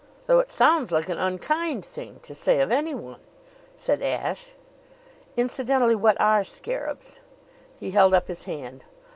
"Though 0.25 0.39
it 0.39 0.49
sounds 0.49 0.91
like 0.91 1.09
an 1.09 1.19
unkind 1.19 1.85
thing 1.85 2.21
to 2.23 2.33
say 2.33 2.59
of 2.59 2.71
anyone," 2.71 3.19
said 3.75 4.01
Ashe. 4.01 4.55
"Incidentally, 5.37 5.93
what 5.93 6.19
are 6.19 6.43
scarabs?" 6.43 7.19
He 7.79 7.91
held 7.91 8.15
up 8.15 8.27
his 8.27 8.45
hand. 8.45 8.83